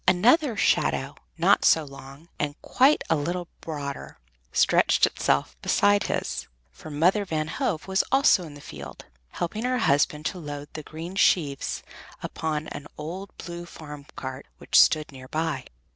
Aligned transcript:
Another 0.07 0.57
shadow, 0.57 1.13
not 1.37 1.63
so 1.63 1.83
long, 1.83 2.27
and 2.39 2.59
quite 2.63 3.03
a 3.07 3.15
little 3.15 3.47
broader, 3.59 4.17
stretched 4.51 5.05
itself 5.05 5.55
beside 5.61 6.05
his, 6.05 6.47
for 6.71 6.89
Mother 6.89 7.23
Van 7.23 7.47
Hove 7.47 7.87
was 7.87 8.03
also 8.11 8.43
in 8.45 8.55
the 8.55 8.61
field, 8.61 9.05
helping 9.33 9.63
her 9.63 9.77
husband 9.77 10.25
to 10.25 10.39
load 10.39 10.69
the 10.73 10.81
golden 10.81 11.17
sheaves 11.17 11.83
upon 12.23 12.67
an 12.69 12.87
old 12.97 13.29
blue 13.37 13.67
farm 13.67 14.07
cart 14.15 14.47
which 14.57 14.81
stood 14.81 15.11
near 15.11 15.27
by. 15.27 15.65